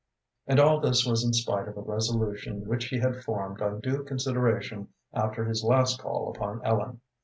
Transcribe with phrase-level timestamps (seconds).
[0.47, 4.03] And all this was in spite of a resolution which he had formed on due
[4.03, 7.01] consideration after his last call upon Ellen.